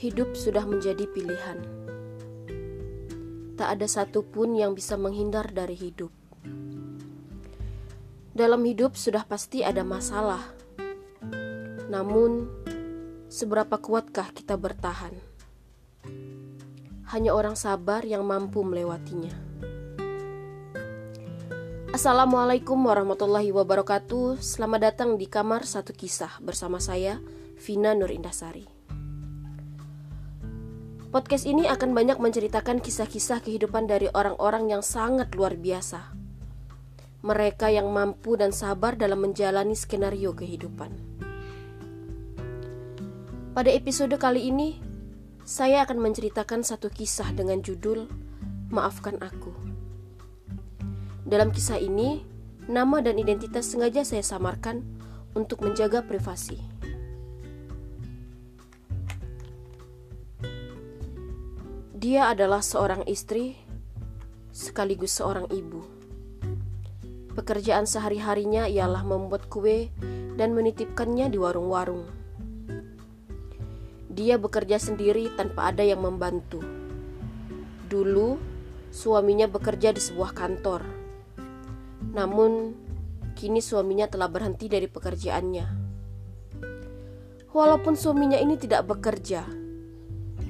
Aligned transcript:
Hidup 0.00 0.32
sudah 0.32 0.64
menjadi 0.64 1.04
pilihan. 1.12 1.60
Tak 3.52 3.68
ada 3.68 3.84
satupun 3.84 4.56
yang 4.56 4.72
bisa 4.72 4.96
menghindar 4.96 5.52
dari 5.52 5.76
hidup. 5.76 6.08
Dalam 8.32 8.64
hidup 8.64 8.96
sudah 8.96 9.28
pasti 9.28 9.60
ada 9.60 9.84
masalah. 9.84 10.40
Namun, 11.92 12.48
seberapa 13.28 13.76
kuatkah 13.76 14.32
kita 14.32 14.56
bertahan? 14.56 15.12
Hanya 17.12 17.36
orang 17.36 17.52
sabar 17.52 18.00
yang 18.00 18.24
mampu 18.24 18.64
melewatinya. 18.64 19.36
Assalamualaikum 21.92 22.80
warahmatullahi 22.88 23.52
wabarakatuh. 23.52 24.40
Selamat 24.40 24.80
datang 24.80 25.20
di 25.20 25.28
kamar 25.28 25.68
satu 25.68 25.92
kisah 25.92 26.40
bersama 26.40 26.80
saya, 26.80 27.20
Vina 27.60 27.92
Nur 27.92 28.08
Indasari. 28.08 28.79
Podcast 31.10 31.42
ini 31.42 31.66
akan 31.66 31.90
banyak 31.90 32.22
menceritakan 32.22 32.78
kisah-kisah 32.78 33.42
kehidupan 33.42 33.90
dari 33.90 34.06
orang-orang 34.14 34.70
yang 34.70 34.78
sangat 34.78 35.34
luar 35.34 35.58
biasa. 35.58 36.14
Mereka 37.26 37.66
yang 37.74 37.90
mampu 37.90 38.38
dan 38.38 38.54
sabar 38.54 38.94
dalam 38.94 39.18
menjalani 39.18 39.74
skenario 39.74 40.30
kehidupan. 40.38 40.94
Pada 43.58 43.74
episode 43.74 44.14
kali 44.22 44.54
ini, 44.54 44.78
saya 45.42 45.82
akan 45.82 45.98
menceritakan 45.98 46.62
satu 46.62 46.86
kisah 46.94 47.34
dengan 47.34 47.58
judul 47.58 48.06
"Maafkan 48.70 49.18
Aku". 49.18 49.50
Dalam 51.26 51.50
kisah 51.50 51.82
ini, 51.82 52.22
nama 52.70 53.02
dan 53.02 53.18
identitas 53.18 53.66
sengaja 53.66 54.06
saya 54.06 54.22
samarkan 54.22 54.86
untuk 55.34 55.66
menjaga 55.66 56.06
privasi. 56.06 56.69
Dia 62.00 62.32
adalah 62.32 62.64
seorang 62.64 63.04
istri 63.04 63.60
sekaligus 64.50 65.20
seorang 65.20 65.46
ibu. 65.52 65.84
Pekerjaan 67.36 67.84
sehari-harinya 67.84 68.64
ialah 68.66 69.04
membuat 69.04 69.52
kue 69.52 69.92
dan 70.34 70.56
menitipkannya 70.56 71.28
di 71.28 71.36
warung-warung. 71.36 72.08
Dia 74.10 74.40
bekerja 74.40 74.80
sendiri 74.80 75.30
tanpa 75.36 75.70
ada 75.70 75.84
yang 75.84 76.00
membantu. 76.00 76.64
Dulu, 77.86 78.40
suaminya 78.90 79.46
bekerja 79.46 79.94
di 79.94 80.00
sebuah 80.02 80.32
kantor 80.34 81.00
namun, 82.10 82.74
kini 83.38 83.62
suaminya 83.62 84.10
telah 84.10 84.26
berhenti 84.26 84.66
dari 84.66 84.90
pekerjaannya. 84.90 85.66
Walaupun 87.50 87.94
suaminya 87.94 88.38
ini 88.38 88.58
tidak 88.58 88.86
bekerja, 88.90 89.46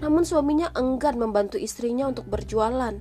namun 0.01 0.25
suaminya 0.25 0.73
enggan 0.75 1.21
membantu 1.21 1.61
istrinya 1.61 2.09
untuk 2.09 2.27
berjualan. 2.27 2.99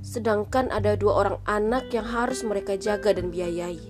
Sedangkan 0.00 0.72
ada 0.72 0.96
dua 0.96 1.12
orang 1.20 1.38
anak 1.44 1.92
yang 1.92 2.08
harus 2.08 2.40
mereka 2.42 2.80
jaga 2.80 3.12
dan 3.12 3.28
biayai. 3.28 3.80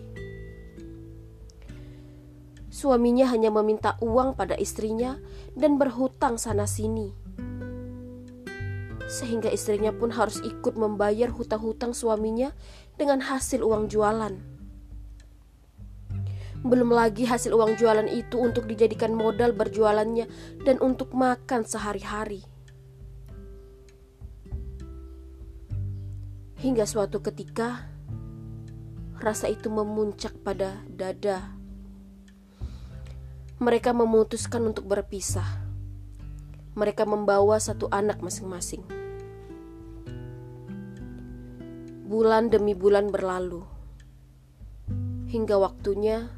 Suaminya 2.69 3.27
hanya 3.31 3.51
meminta 3.51 3.99
uang 4.03 4.39
pada 4.39 4.55
istrinya 4.59 5.19
dan 5.55 5.79
berhutang 5.79 6.39
sana-sini 6.39 7.29
sehingga 9.09 9.49
istrinya 9.49 9.91
pun 9.91 10.13
harus 10.13 10.39
ikut 10.45 10.77
membayar 10.77 11.33
hutang-hutang 11.33 11.97
suaminya 11.97 12.53
dengan 13.01 13.25
hasil 13.25 13.65
uang 13.65 13.89
jualan. 13.89 14.58
Belum 16.67 16.91
lagi 16.91 17.23
hasil 17.23 17.55
uang 17.55 17.79
jualan 17.79 18.11
itu 18.11 18.35
untuk 18.43 18.67
dijadikan 18.67 19.15
modal 19.15 19.55
berjualannya 19.55 20.27
dan 20.67 20.83
untuk 20.83 21.15
makan 21.15 21.63
sehari-hari. 21.63 22.43
Hingga 26.59 26.83
suatu 26.91 27.23
ketika, 27.23 27.87
rasa 29.23 29.47
itu 29.47 29.71
memuncak 29.71 30.35
pada 30.43 30.83
dada. 30.91 31.55
Mereka 33.63 33.95
memutuskan 33.95 34.67
untuk 34.67 34.91
berpisah. 34.91 35.47
Mereka 36.75 37.07
membawa 37.07 37.63
satu 37.63 37.87
anak 37.95 38.19
masing-masing. 38.19 38.83
Bulan 42.11 42.51
demi 42.51 42.75
bulan 42.75 43.15
berlalu, 43.15 43.63
hingga 45.31 45.61
waktunya 45.61 46.38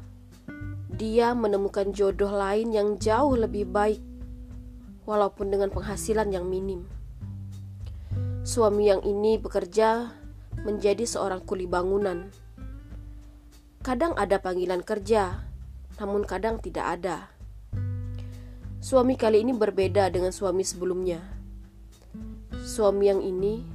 dia 1.01 1.33
menemukan 1.33 1.89
jodoh 1.89 2.29
lain 2.29 2.69
yang 2.69 3.01
jauh 3.01 3.33
lebih 3.33 3.65
baik, 3.65 3.97
walaupun 5.09 5.49
dengan 5.49 5.73
penghasilan 5.73 6.29
yang 6.29 6.45
minim. 6.45 6.85
Suami 8.45 8.93
yang 8.93 9.01
ini 9.01 9.41
bekerja 9.41 10.13
menjadi 10.61 11.01
seorang 11.09 11.41
kuli 11.41 11.65
bangunan. 11.65 12.29
Kadang 13.81 14.13
ada 14.13 14.37
panggilan 14.37 14.85
kerja, 14.85 15.41
namun 15.97 16.21
kadang 16.21 16.61
tidak 16.61 17.01
ada. 17.01 17.33
Suami 18.77 19.17
kali 19.17 19.41
ini 19.41 19.57
berbeda 19.57 20.13
dengan 20.13 20.29
suami 20.29 20.61
sebelumnya. 20.61 21.17
Suami 22.61 23.09
yang 23.09 23.25
ini 23.25 23.65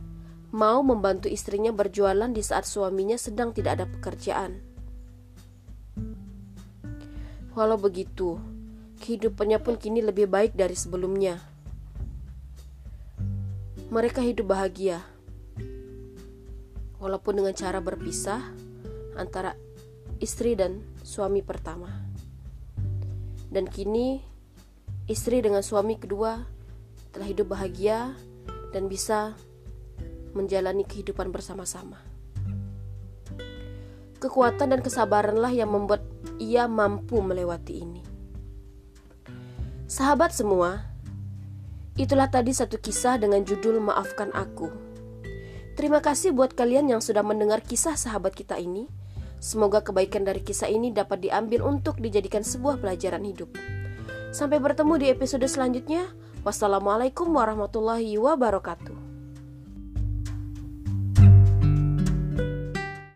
mau 0.54 0.78
membantu 0.86 1.26
istrinya 1.26 1.74
berjualan 1.74 2.30
di 2.30 2.42
saat 2.42 2.70
suaminya 2.70 3.18
sedang 3.18 3.50
tidak 3.50 3.82
ada 3.82 3.86
pekerjaan. 3.90 4.75
Walau 7.56 7.80
begitu, 7.80 8.36
kehidupannya 9.00 9.56
pun 9.64 9.80
kini 9.80 10.04
lebih 10.04 10.28
baik 10.28 10.52
dari 10.52 10.76
sebelumnya. 10.76 11.40
Mereka 13.88 14.20
hidup 14.20 14.52
bahagia, 14.52 15.00
walaupun 17.00 17.40
dengan 17.40 17.56
cara 17.56 17.80
berpisah 17.80 18.44
antara 19.16 19.56
istri 20.20 20.52
dan 20.52 20.84
suami 21.00 21.40
pertama. 21.40 21.88
Dan 23.48 23.64
kini, 23.72 24.20
istri 25.08 25.40
dengan 25.40 25.64
suami 25.64 25.96
kedua 25.96 26.44
telah 27.08 27.24
hidup 27.24 27.56
bahagia 27.56 28.12
dan 28.76 28.84
bisa 28.84 29.32
menjalani 30.36 30.84
kehidupan 30.84 31.32
bersama-sama. 31.32 32.04
Kekuatan 34.20 34.76
dan 34.76 34.80
kesabaranlah 34.84 35.56
yang 35.56 35.72
membuat 35.72 36.04
ia 36.42 36.68
mampu 36.68 37.20
melewati 37.22 37.74
ini. 37.80 38.02
Sahabat 39.86 40.34
semua, 40.34 40.82
itulah 41.94 42.26
tadi 42.26 42.50
satu 42.50 42.76
kisah 42.82 43.22
dengan 43.22 43.46
judul 43.46 43.78
"Maafkan 43.78 44.34
Aku". 44.34 44.68
Terima 45.76 46.00
kasih 46.00 46.32
buat 46.32 46.56
kalian 46.56 46.88
yang 46.88 47.04
sudah 47.04 47.20
mendengar 47.20 47.60
kisah 47.60 47.94
sahabat 47.94 48.32
kita 48.32 48.56
ini. 48.56 48.88
Semoga 49.38 49.84
kebaikan 49.84 50.24
dari 50.24 50.40
kisah 50.40 50.72
ini 50.72 50.88
dapat 50.90 51.22
diambil 51.22 51.62
untuk 51.68 52.00
dijadikan 52.00 52.40
sebuah 52.40 52.80
pelajaran 52.80 53.22
hidup. 53.22 53.52
Sampai 54.32 54.58
bertemu 54.58 54.94
di 54.96 55.06
episode 55.12 55.44
selanjutnya. 55.44 56.08
Wassalamualaikum 56.42 57.28
warahmatullahi 57.30 58.16
wabarakatuh. 58.16 59.05